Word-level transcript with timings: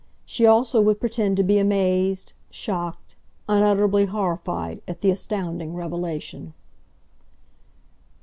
She 0.25 0.47
also 0.47 0.81
would 0.81 0.99
pretend 0.99 1.37
to 1.37 1.43
be 1.43 1.59
amazed, 1.59 2.33
shocked, 2.49 3.15
unutterably 3.47 4.05
horrified 4.05 4.81
at 4.87 5.01
the 5.01 5.11
astounding 5.11 5.75
revelation. 5.75 6.55